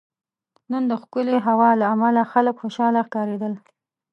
[0.71, 3.53] نن دښکلی هوا له عمله خلک خوشحاله ښکاریدل